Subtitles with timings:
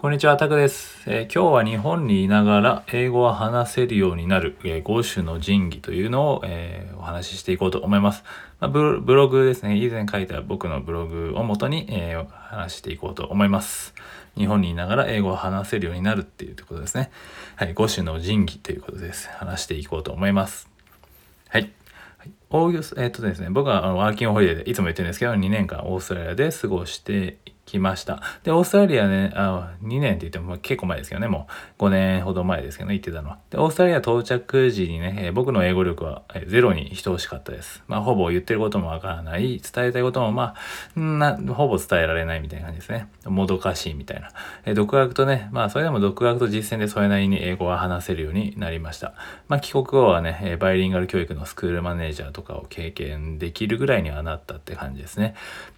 [0.00, 8.24] こんにちは、タクです、えー、今日は日本にいながら英語を話せるようになる、えー、5種の神器というのを、えー、お話ししていこうと思います。
[8.60, 13.92] まあ、ブログですね、以前書いた僕のブログをもとに、えー、話していこうと思います。
[14.38, 17.10] 日本にいながら英語を話せるようになるっていうことですね。
[17.56, 19.28] はい、5種の神器ということです。
[19.28, 20.70] 話していこうと思います。
[21.50, 21.70] はい。
[22.48, 28.20] オーギュス、えっ、とですね、僕はあのワーキングホリデーでいつも言ってるんですけど、2年間オーストラリアで過ごしてきました。
[28.42, 31.46] で、オーストラリアね、あ2年って言っても結構前ですけどね、も
[31.78, 33.38] う5年ほど前ですけどね、行ってたのは。
[33.50, 37.82] で、オーストラリア到着時にね、えー、僕の英語力は、ゼロに等しかったです。
[37.86, 40.54] まあ、ほぼ言ってることもわからない、伝えたいこともま
[40.96, 43.08] あ、な、ほぼ伝えられないみたいな感じですね。
[43.24, 44.30] もどかしいみたいな。
[44.64, 49.14] えー、独学とね、まあ、それでも独学と実践でそれなりに英語は話せるようになりました。
[49.48, 55.34] まあ、帰国後はね、えバイリンガル教育のスクールマネージャーとかを経験できるぐらいにはなったって感じですね。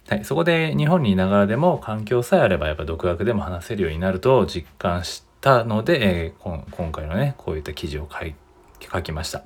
[0.09, 9.43] はい、そこで日本にいながらでも環境さえあればやっぱ独学でも話せるようになると実感したので、えー、今回のねこういった記事を書きました。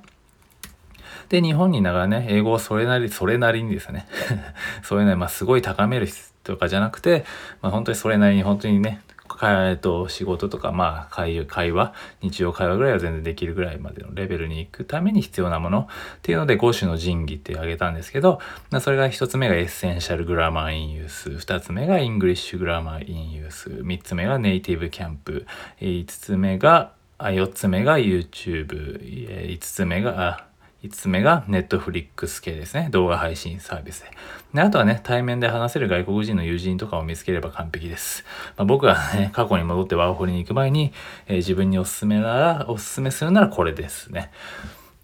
[1.28, 4.06] で、日本にいながらね、英語をそれなり、それなりにですね、
[4.82, 6.08] それなり、まあ、すごい高める
[6.42, 7.26] とかじゃなくて、
[7.60, 9.02] まあ、本当にそれなりに本当にね、
[9.42, 25.46] えっと、仕事とか、まあ会、話、日常会話ぐらいは全然できるぐらいまでのレベルに行くために必要なものっていうので5種の神器って挙げたんですけど、まあ、それが1つ目が Essential Grammar in Use、2つ目が English Grammar in Use、3つ目がネイティブキャンプ、
[25.80, 30.47] 5つ目が、4つ目が YouTube、5つ目が、
[30.84, 32.88] 5つ目が Netflix 系ですね。
[32.90, 34.10] 動画配信サービスで。
[34.54, 38.24] であとはね、対面で話せる外国人の友人とかを見つければ完璧です。
[38.56, 40.92] まあ、僕がね、過去に戻ってワーホリに行く前に、
[41.26, 44.30] えー、自分におすすめなら、おすすめするならこれですね。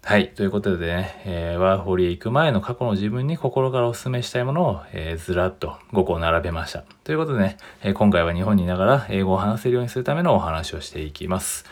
[0.01, 0.29] はい。
[0.29, 6.83] ということでね、えー、ワーホリへ行く前の過去の自分に心からお勧めしたいものを、えー、ずらっと5個並べました。
[7.03, 11.65] ということでね、えー、今回は日本にいながら英語を話せるようにするためのお話をしていきます。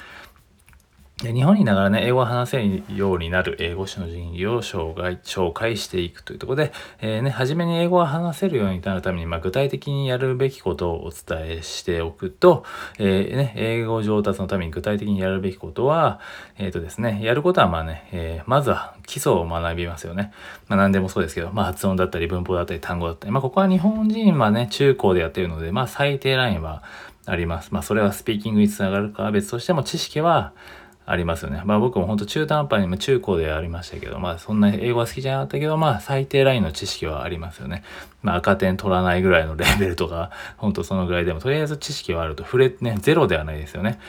[1.21, 12.65] 日本にいながらね、英語を話せるようになる英語詞の人技を紹介紹介していくというところで、えー、ね、初めに英語を話せるようになるために、まあ、具体的にやるべきことをお伝えしておくと、
[12.97, 16.19] えー、ね、英語上達のために具体的にやるべきことは、
[16.57, 20.33] えっ、ー、とですね、やることはまあね、え、まずは基礎を学びますよね。
[20.67, 26.83] まあ何でもそうですけど、まあ発音だったり文法だったり単語だったり、まあここは日本人はね、中高でやってるので、まあ最低ラインは
[27.25, 27.69] あります。
[27.71, 30.53] まあそれはスピーキングにつながるかは別としても知識は、
[31.05, 31.61] ありますよね。
[31.65, 37.83] まあ僕も本当中途半端にも中高でありましたけど、まあそんな英語は好きじゃなかったけど、まあ最低ラインの知識はありますよね。
[38.21, 43.99] まあ赤点取らないぐらいのレベルとか、 本当そのぐらいでも、とりあえず知識はあると、触れ、ね、ゼロではないですよね。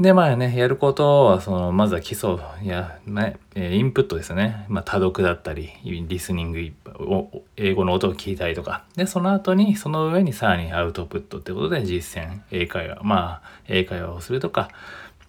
[0.00, 4.64] で、まあね、やることは、その、まずは基礎や、ね、インプットですね。
[4.68, 8.84] まあ、多読だったり、リスニングを、英語の音を聞いたりとか。
[8.96, 14.70] で、その後に、その上にさらにアウトプットってことで実践、英会話、まあ、英会話をするとか、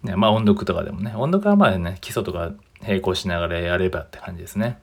[0.04, 2.52] ね、まあ音読とかでもね、音読はまあね、基礎とか
[2.86, 4.80] 並行しながらやればって感じですね。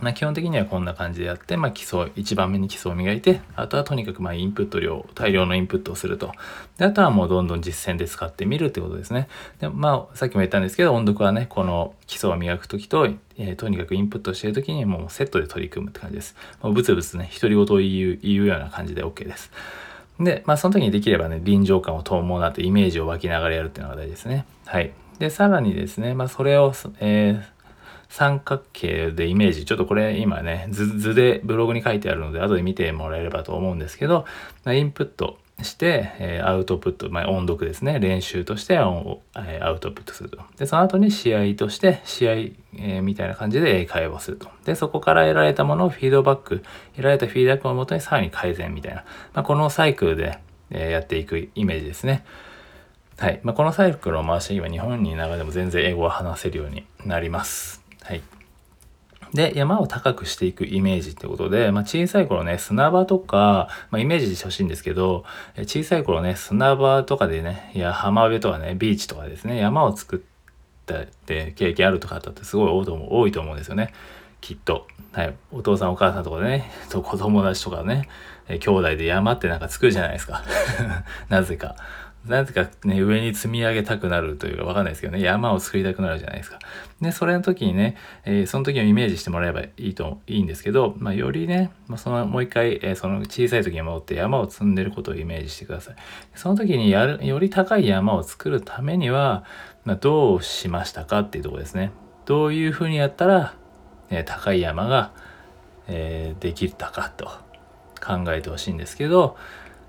[0.00, 6.32] まあ、基本的にはこんな感じでやって、まあ、基礎、1番目に基礎を磨いて、あとはとにかくまあインプット量、大量のインプットをすると。
[6.78, 9.28] で、あとはもうどんどん実践で使ってみるってことですね。
[9.60, 13.06] で、まあ、さっきも言ったんですけど、音読はね、この基礎を磨くときと、
[13.38, 16.34] えー、とにかくインプットしてるときにもうセットで取り組むって感じです。
[16.60, 19.52] もうブツブツね、独り言を言う言うような感じで OK です。
[20.20, 24.44] で、まあその時にできればね、臨場感を伴ってイメージを湧きながらやるっていうのが大事ですね。
[24.66, 24.92] はい。
[25.18, 27.42] で、さらにですね、まあそれを、えー、
[28.08, 34.24] 三角形でイメージ、ちょっとこれ今ね、図でブログに書いてあるので、後で見てもらえればと思うんですけど、
[34.66, 38.00] インプット、して、えー、アウトプット、まあ、音読ですね。
[38.00, 38.78] 練習として、え、
[39.62, 40.38] アウトプットすると。
[40.58, 44.48] で、その後に試合として、試合、えー、みたいな感じで英会話をすると。
[44.64, 46.64] で、そこから得られたものをフィードバック、
[46.96, 49.04] 得られたフィードバックをもとにさらに改善みたいな。
[49.32, 50.38] まあ、このサイクルで、
[50.70, 52.24] えー、やっていくイメージですね。
[53.16, 53.40] はい。
[53.44, 57.80] まあ、このサイクルを回して今日本にいながらでも全然英語を話せるようになります。
[58.02, 58.22] はい。
[59.34, 65.24] で、山を高くしていくイメージってことで、まあ、小さい頃ね、砂場とか、まあ、イメージしてほしいんですけど、
[65.58, 70.20] 小さい頃ね、砂場とかでね、いや、浜辺とかね、ビーチとかですね、山を作っ
[70.86, 73.92] たって経験あるとかったってすごい多いと思うんですよね。
[74.40, 74.86] きっと。
[75.12, 75.34] はい。
[75.50, 78.08] お父さんお母さんとかでね、と子供たちとかね、
[78.46, 80.44] 兄弟で山ってなんか作るじゃないですか。
[81.28, 81.74] なぜか。
[82.26, 86.58] なぜかね、上に積み上げたくなるというかわかんないですけどね、山を作りたくなるじゃないですか。
[87.00, 95.96] で、それの時にね、えー、その時をイメージしてもらえばいいと、いいんですけど、まあ、よりね、まあ、その、もう一回、えー、その小さい時に戻って山を積んでることをイメージしてください。
[96.34, 99.44] その時にやる、より高い山を作るためには、
[99.84, 101.90] まあ、どうしましたかっていうとこですね。
[102.24, 103.54] どういうふうにやったら、
[104.08, 105.12] えー、高い山が、
[105.88, 107.26] え、できたかと
[108.02, 109.36] 考えてほしいんですけど、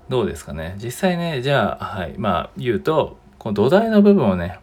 [0.08, 0.76] どうですかね？
[0.78, 4.60] 実際ね、じゃあ、はい、まあ言うと、この土台の部分をね、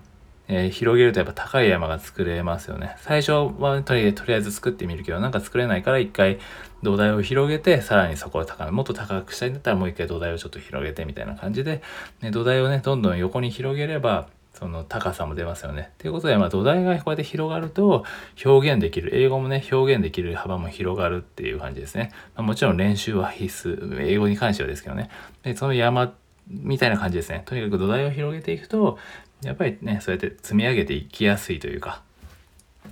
[0.47, 2.95] えー、広げるとやっぱ高い山が作れますよね。
[2.99, 6.39] 最初はとりあえず作ってみるけど、なんか作れないから一回
[6.81, 11.81] 土台を広げて、さらにそこを高め、もっと高くしたいんだったらもう一回土台をちょっと広げてみたいな感じで、
[12.21, 15.91] ね、土台をね、どんどん横に広げれば、その高さも出ますよね。
[15.97, 18.05] ということで、まあ、土台がこうやって広がると
[18.45, 22.11] 表現できる、英語もね、表現できる幅も広がるっていう感じですね。
[22.35, 25.09] まあ、もちろん練習は必須、英語に関してはですけどね。
[25.43, 26.13] で、その山
[26.47, 27.43] みたいな感じですね。
[27.45, 28.97] とにかく土台を広げていくと、
[29.43, 32.01] やっぱりね、そうやって積み上げていきやすいというか、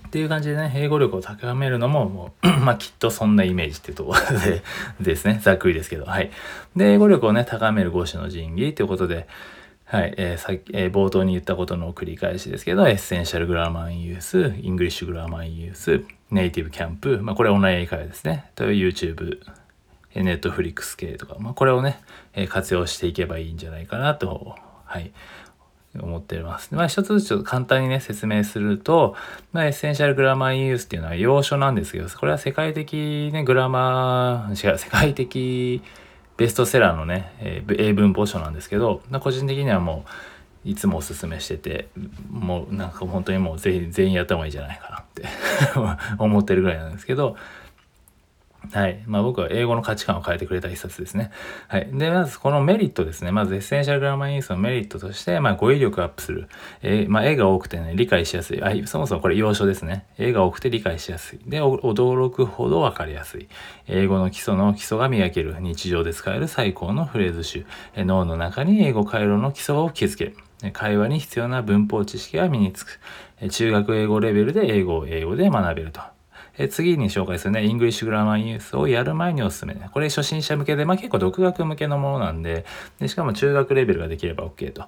[0.08, 4.64] っていう感じでね、英語力を高めるのも、もう まあきっとそんなイメージっていうところで
[5.00, 6.32] ですね、ざっくりですけど、はい。
[6.76, 9.28] で、英語力をね、高める五種の神器ということで、
[9.92, 18.50] はい、えー、さっえー、冒頭に言ったことの繰り返しですけど、 Essential Grammar in Use、 English Grammar in Use、ネイティブキャンプ、まあこれオンライン英会話ですね。
[18.56, 19.42] という YouTube、
[20.16, 22.00] ネットフリックス系とか、まあこれをね、
[22.34, 24.56] えー、活用していけばいいんじゃないかなと、
[24.86, 25.12] はい、
[26.00, 26.74] 思ってます。
[26.74, 29.18] まあ一つずつちょっと簡単にね、説明すると、
[29.52, 35.82] まあエッセンシャルグラマーユースっていうのは要所なんですけど、これは世界的ね、グラマー、違う、世界的
[36.38, 40.10] ベストセラーのね、えー、英文法書なんですけど、ま、個人的にはもう、
[40.64, 41.88] いつもおすすめしてて、
[42.30, 45.26] もうなんか本当にもうぜひ全員やった方がいいんじゃないかなって
[46.20, 47.36] 思ってるぐらいなんですけど、
[48.70, 49.04] はい。
[49.08, 51.32] まあ僕は英語の価値観を変えてくれた一冊ですね。
[51.68, 51.90] はい。
[51.92, 53.32] で、まずこのメリットですね。
[53.32, 56.48] まずエッセンシャルグラマーインスのメリットとして、まあ語彙力アップする。
[56.84, 58.64] えー、まあ絵が多くてね、理解しやすい。
[58.64, 60.06] あ、そもそもこれ要所ですね。
[60.18, 61.40] 絵が多くて理解しやすい。
[61.48, 63.50] で、驚くほどわかりやすい。
[63.88, 65.56] 英語の基礎の基礎が磨ける。
[65.60, 67.66] 日常で使える最高のフレーズ集。
[67.96, 70.38] え脳の中に英語回路の基礎を築ける。
[70.72, 73.00] 会話に必要な文法知識が身につく。
[73.50, 76.02] 中学英語レベルで英語を英語で学べると。
[76.58, 79.90] え次に紹介するね、 English Grammar in Use をやる前におすすめね。
[79.94, 82.66] これ初心者向けで、まあ結構独学向けのものなんで、
[83.00, 84.84] でしかも中学レベルができれば OK と。
[84.84, 84.86] っ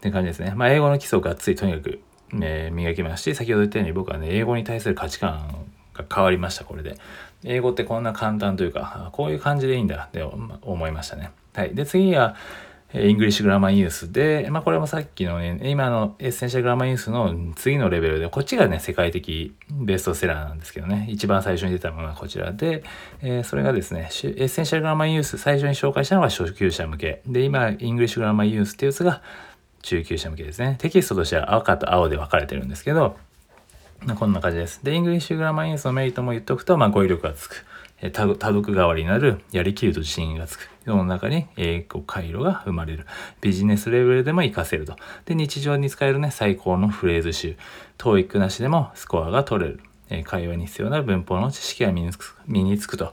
[0.00, 0.52] て感じですね。
[0.56, 2.00] まあ英語の基礎がっつりとにかく、
[2.32, 6.96] ね、磨きますし、先ほど言ったように僕はね、英語に対する価値観が変わりました、これで。
[7.44, 11.30] 英語ってこんな簡単というか、こういう感じでいいんだって思いましたね。
[11.54, 11.74] はい。
[11.74, 12.36] で、次は、
[12.92, 22.82] English Grammar in Use で、まあこれもさっきのね、今の Essential Grammar in Use の次のレベルで、こっちがね、世界的ベストセラーなんですけどね、一番最初に出たものはこちらで、
[23.22, 27.22] えー、それがですね、 Essential Grammar in Use、最初に紹介したのは初級者向け。
[27.26, 29.22] で、今、 English Grammar in Use っていうやつが
[29.82, 30.76] 中級者向けですね。
[30.80, 33.16] テキストとしては赤と青で分かれてるんですけど、
[34.18, 34.80] こんな感じです。
[34.82, 37.64] で、 English Grammar in Use のメリットも言っておくと、まあ語彙力がつく。
[38.08, 40.70] 多読代わりになる、やりきると自信がつく。
[40.86, 43.06] 脳の中に英語回路が生まれる。
[43.42, 44.96] ビジネスレベルでも活かせると。
[45.26, 47.56] で、日常に使えるね、最高のフレーズ集。
[47.98, 49.80] TOEIC なしでもスコアが取れる。
[50.24, 53.12] 会話に必要な文法の知識が身につく身につくと。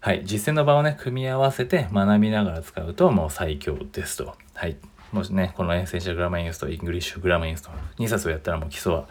[0.00, 0.22] はい。
[0.24, 4.36] 実践の場をね、組み合わせて学びながら使うともう最強ですと。
[4.54, 4.76] はい。
[5.10, 9.08] もしね、この Essential Grammar in Use、 English Grammar in Use、2冊をやったらもう基礎は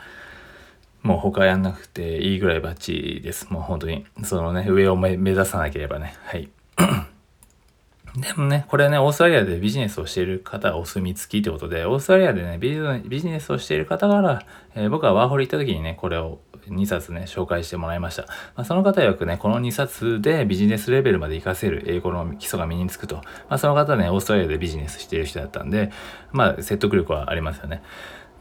[1.04, 3.52] もう他やんなくていいぐらいバッチリです。
[3.52, 6.16] もう本当に、そのね、上を目指さなければね。
[6.26, 6.50] はい。
[8.18, 14.42] でもね、これね、オーストラリアでビジネスをしている方はお墨付きってことで、オーストラリアでね、ビジネスをしている方から、
[14.76, 16.40] えー、僕はワーホリ行った時にね、これを
[16.70, 18.24] 2冊ね、紹介してもらいました。
[18.56, 23.18] まあ、その方曰くね、この2冊でビジネスレベルまで活かせる英語の基礎が身につくと。
[23.18, 25.92] まあ、その方ね、オーストラリアでビジネスしている人だったんで、
[26.32, 27.82] まあ、説得力はありますよね。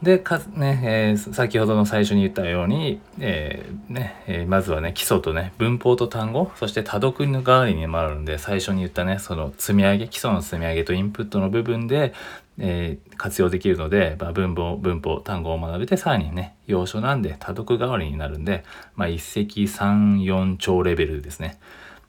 [0.03, 12.13] で、かね、えー、先ほどの最初に言ったように、えー、ね、えー、まずはね、基礎とね、文法と単語、そして多読の代わりにもあるんで、最初に言ったね、その積み上げ、基礎の積み上げとインプットの部分で、
[12.59, 18.65] え、活用できるので、まあ、文法、文法、単語を学べて、さらにね、要所なんで多読代わりになるんで、
[18.97, 21.59] まあ、一石三四鳥レベルですね。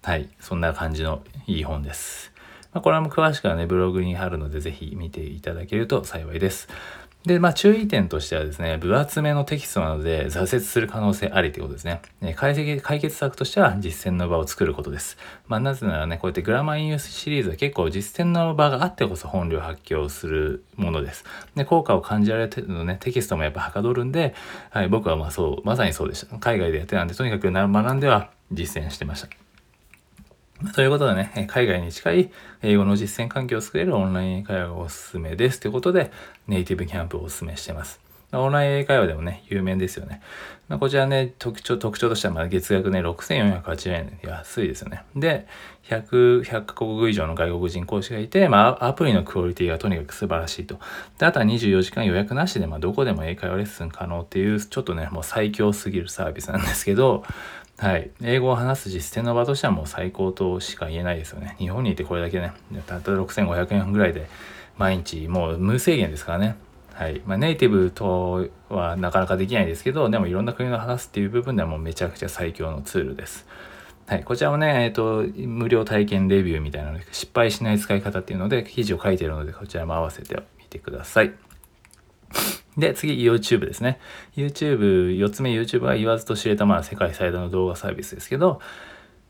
[0.04, 2.32] はい、そんな感じのいい本です。
[2.74, 6.70] まあ、これはも詳しくはね、ブログに貼るので、ぜひ見ていただけると幸いです。
[7.26, 12.02] で、まあ注意点としてはですね、分厚めのテキストなので挫折する可能性ありということですね。
[12.36, 15.18] 解析、解決策としては実践の場を作ることです。
[15.48, 21.26] まあなぜならね、こうやってグラマーインユースシリーズは結構実践の場があってこそ本領発揮するものです。
[21.56, 24.34] で、効果を感じられてるのね、テキストもやっぱはかどるんで、
[24.70, 26.38] はい、僕はまあそう、まさにそうでした。
[26.38, 29.47] 海外でやってたんで、とにかく学んでは実践してました。
[30.74, 32.32] ということでね、海外に近い
[32.64, 35.60] 英語の実践環境を作れるオンライン英会話がおすすめです。
[35.60, 36.12] ということで、
[36.48, 38.00] ネイティブキャンプをおすすめしています。
[38.34, 40.20] オンライン英会話でもね、有名ですよね。
[40.68, 44.20] まあ、こちらね、特徴、特徴としては、月額ね、6480円。
[44.24, 45.04] 安いですよね。
[45.16, 45.46] で、
[45.88, 50.80] 100、100カ国以上の外国人講師がいて、まあ、アプリのクオリティがとにかく素晴らしいと。
[51.20, 57.24] で、あとは24時間予約なしで、まあ、どこでも英会話レッスン可能っていう、ちょっとね、もう最強すぎるサービスなんですけど、
[57.78, 58.10] はい。
[58.24, 61.56] 英語を話す実践の場としてはもう最高としか言えないですよね。
[61.60, 62.54] 日本にいてこれだけね、
[62.88, 64.28] たった6500円ぐらいで
[64.78, 66.56] 毎日もう無制限ですからね。
[66.94, 67.22] はい。
[67.28, 73.46] まあ、ネイティブとはなかなかできないですけど、でもいろんな国の話すっていう部分ではもうめちゃくちゃ最強のツールです。
[74.08, 74.24] はい。
[74.24, 81.34] こちらもね、えっ、ー、と、無料体験レビューみたいなので、失敗しない使い方っていうので、記事を書いてるので、こちらも合わせてみてください。
[82.78, 84.00] で、次、YouTube ですね。
[84.36, 88.62] YouTube、4つ目 YouTube は言わずと知れたまあ世界最大の動画サービスですけど、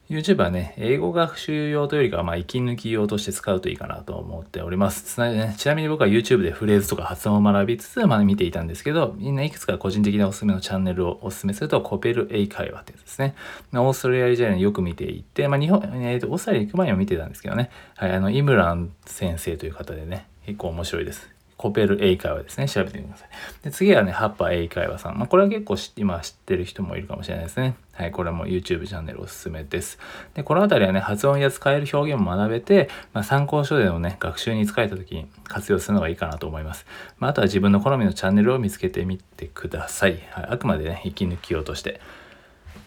[0.09, 5.03] YouTube はね、英語学習用というよりかは、まあ、息抜き用として使うといいかなと思っております。
[5.03, 13.35] つなね、ちなみに僕は YouTube でフレーズとか発音を学びつつ、まあ、見ていたんですけど、みんないくつか個人的なおすすめのチャンネルをおすすめすると、コペル英会話ってやつですね。
[13.73, 21.36] オーストラリア時代によく見ていて、まあ、日本、えー、とオーストラリア行く前にも見てたんですけどね、はい、あの、イムラン先生という方でね、結構面白いです。
[21.57, 22.69] コペル英会話ですね。
[22.69, 23.29] 調べてみてください。
[23.63, 25.17] で、次はね、ハッパー英会話さん。
[25.17, 27.75] まあ、これは結構今知ってる人もいるかもしれないですね。
[27.93, 29.97] はい、これも YouTube チャンネルおすすめです。
[30.35, 36.85] で、この辺りはね、発音や使える表現も学べて、まあ、参考書でのね、学習に使えた時に活用するのがいいかなと思います。
[37.17, 40.19] まあ、あとは自分の好みのチャンネルを見つけてみてください。
[40.29, 41.99] はい、あくまでね、息抜き用として。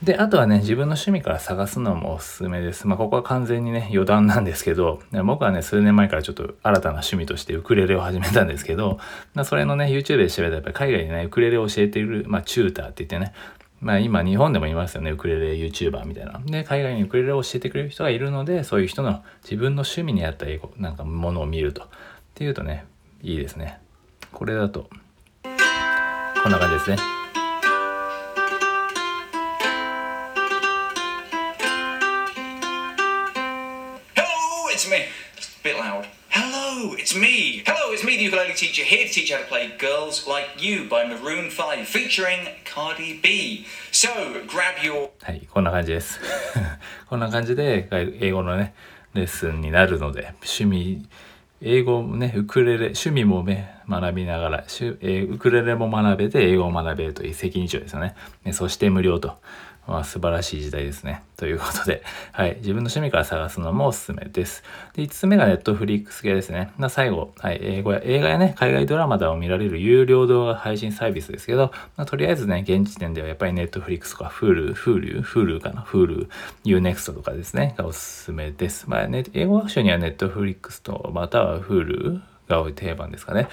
[0.02, 2.86] で、あとはね、自分の趣味から探すのもおすすめです。
[2.86, 8.98] まあ、ここは完全にね、余談なんですけど、僕はね、数年前からちょっと新たな趣味としてウクレレを始めたんですけど、
[9.34, 13.34] まあ、それのね、YouTube で調べたらやっぱり海外でね、ウクレレを教えている、まあ、チューターって言ってね、
[13.80, 16.40] まあ今日本でもいますよね、ウクレレ YouTuber みたいな。
[16.44, 21.82] で、海外にウクレレを教えてくれる人がいるので、そういう人の自分の趣味に合った英語、なんかものを見ると。
[21.82, 21.86] っ
[22.34, 22.84] ていうとね、
[23.22, 23.80] いいですね。
[24.32, 24.88] これだと、
[26.42, 27.19] こんな感じですね。
[38.60, 43.18] Teacher, here to teach you how to play Girls Like You by Maroon 5, featuring Cardi
[43.22, 43.64] B.
[43.90, 44.10] So,
[44.46, 45.08] grab your...
[45.22, 46.20] はい、こんな感じです。
[47.08, 47.88] こんな感じで、
[48.20, 48.74] 英語のね、
[49.14, 51.08] レッスンになるので、趣味、
[51.62, 54.64] 英語もね、ウクレレ、趣味もね、学びながら、
[55.00, 58.14] えウクレレも学べて、英語を学べるという責任書ですよね。
[58.52, 59.38] そして無料と。
[59.90, 61.24] まあ、素晴らしい時代ですね。
[61.36, 62.54] ということで、 はい。
[62.58, 64.62] 自分の趣味から探すのもおすすめです。
[64.94, 66.70] で、5つ目が Netflix 系ですね。
[66.88, 67.58] 最後、はい。
[67.60, 76.28] 英語や、映画やね、海外ドラマだを見られる有料動画配信サービスですけど、まあ、とりあえずね、現時点ではやっぱり Netflix とか Hulu、Hulu、Hulu かな、Hulu、
[76.64, 78.88] U-NEXT とかですね、がおすすめです。
[78.88, 82.20] まあね、英語学習には Netflix と、または Hulu、
[82.50, 83.48] が多い定番ですかね。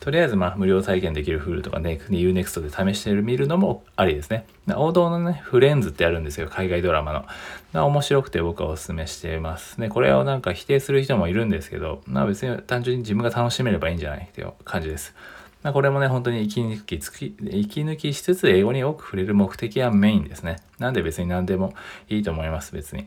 [0.00, 4.46] とりあえず、まあ、無料体験できる Hulu とかね、 U-NEXT で試してみるのもありですね。
[4.76, 7.24] 王道のね、フレンズってあるんですよ、海外ドラマの。
[7.72, 9.80] ま面白くて僕はお勧めしています。
[9.80, 15.14] ね、これをなんか否定する人もいるんですけど、まあ別に単純に自分が楽しめればいいんじゃないっていう感じです。
[15.62, 20.56] まあ、これもね、本当に息抜きつき、息抜きしつつ英語に多く触れる目的はメインですね。
[20.78, 21.72] なんで別に何でも
[22.08, 23.06] いいと思います、別に。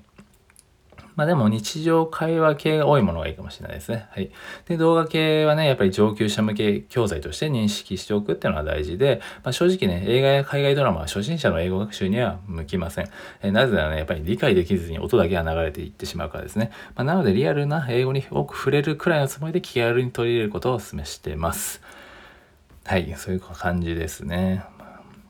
[1.16, 4.08] まあでも日常会話系が多いものがいいかもしれないですね。
[4.12, 4.32] はい。
[4.68, 13.10] で、動画系はね、やっぱり上級者向け教材として認識しておくっていうのが大事で、まあ、正直ね、映画や海外ドラマは初心者の英語学習には向きません。
[13.42, 16.72] えなぜならね、やっぱり理解できずに音だけが流れていってしまうからですね。
[16.96, 21.82] まあ、なのでリアルな英語に多く触れるくらいのつもりで気軽に取り入れることをお勧めしています。
[22.84, 24.64] はい、そういう感じですね。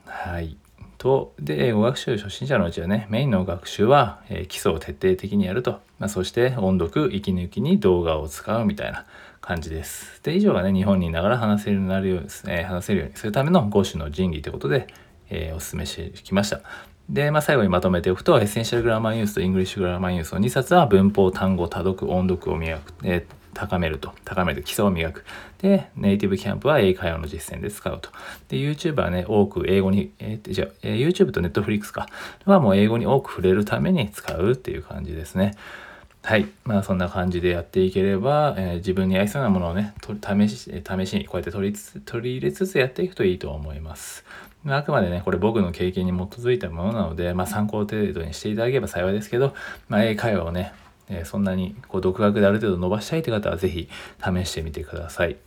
[0.05, 0.57] はい。
[1.05, 5.73] と、で、英語学習初心者のうちはね、メインの学習は、えー、基礎を徹底的にやると。
[5.99, 9.05] まあ、そして音読、息抜きに動画を使うみたいな
[9.39, 10.19] 感じです。
[10.23, 14.87] で、以上がね、日本にいながら話せるようになるようですね、話せるようにするための5種の神器ということで、
[15.29, 16.61] えー、お勧めしてきました。
[17.07, 24.13] で、まあ、最後にまとめておくと、 Essential Grammar in Use と English Grammar in Use の2冊は文法、単語、多読、音読を磨く、えー高めると。
[24.25, 24.61] 高める。
[24.61, 25.25] 基礎を磨く。
[25.59, 28.11] で、ネイティブキャンプは英会話の実践で使うと。
[28.49, 32.07] で、YouTube はね、多く英語に、えー、じゃあ、えー、YouTube と Netflix か。
[32.45, 35.55] はもう英語に多く触れるために使うっていう感じですね。
[36.21, 36.47] はい。
[36.63, 44.25] まあそんな感じでやっていければ、えー、自分に合いそうなものをね、試し、試しにこうやって取りつつ、取り入れつつやっていくといいと思います。
[44.67, 49.53] あくまでね、これ僕の経験に基づいたものなので、まあ参考程度にしていただければ幸いですけど、
[49.87, 50.73] まあ英会話をね、
[51.09, 55.37] えー、そんなにこう独学である程度伸ばしたいという方は是非試してみてください。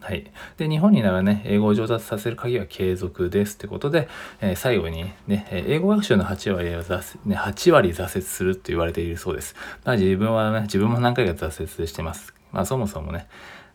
[0.00, 0.30] はい。
[0.56, 4.08] で、日本にならね、英語を上達させる鍵は継続ですってことで、
[4.40, 9.54] えー、最後にね、英語学習の8割は挫折、ね、8割挫折すると言われているそうです。
[9.84, 12.32] まあ自分はね、自分も何回か挫折してます。
[12.52, 13.26] まあそもそもね、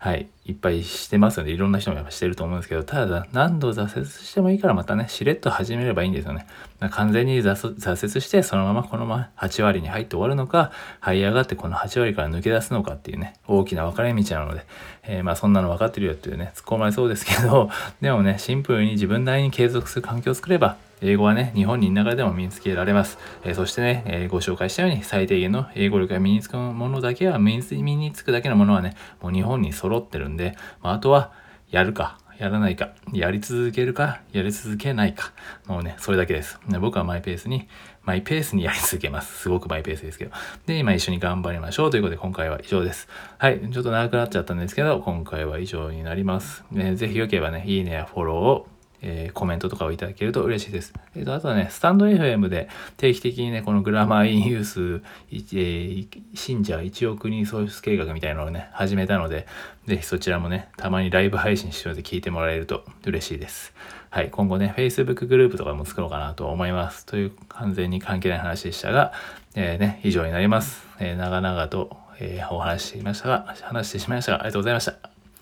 [0.04, 6.46] はい、いっぱいしてますので、いろんな人もやっぱしてると思うんですけど、ただ何度挫折してもいいからまたね、しれっと始めればいいんですよね。
[6.92, 14.66] 完全に挫折して、そのままこのまま8割に入って終わるのか、這い上がってこの8割から抜け出すのかっていうね、大きな分かれ道なので、
[15.04, 17.70] えー、まあそんなの分かってるよっていうね、突っ込まれそうですけど、
[18.02, 23.18] でもね、シンプルに自分なりに継続する環境を作れば、英語はね、日本にいながらでも身につけられます。
[23.44, 31.34] え、そしてね、え、ご紹介したように最低限の英語力が身につくものだけは身につくだけのものはね、もう日本に揃ってるんで、まあ、あとは
[31.70, 35.34] やるか、やらないか、やり続けるか、やり続けないか。
[35.68, 36.58] もうね、それだけです。
[36.80, 37.68] 僕はマイペースに、
[38.04, 39.42] マイペースにやり続けます。
[39.42, 40.32] すごくマイペースですけど。
[40.66, 43.08] で、今一緒に頑張りましょうということで今回は以上です。
[43.38, 43.60] はい。
[43.60, 46.64] ちょっと長くなっちゃったんですけど、今回は以上になります。
[46.72, 48.68] ね、ぜひよければね、いいねやフォローを
[49.06, 50.94] えー、コメントとかをいただけると嬉しいです。
[51.16, 59.46] えっ、ー、と、あとはね、スタンド FM で定期的にね、このグラマーインユース、えー、信者1億人創出計画みたいなのをね、始めたので、
[59.86, 63.74] ぜひそちらもね、たまにライブ配信してるので聞いてもらえると嬉しいです。
[64.10, 67.06] はい、今後ね、Facebook グループとかも作ろうかなと思います。
[67.06, 69.12] という完全に関係ない話でしたが、
[69.56, 70.88] えー、ね、以上になります。
[71.00, 74.96] えー、長々と、えー、お話ししましたが、話してしまいましたが、ありがとうございました。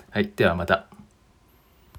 [0.09, 0.90] はい、ではまた。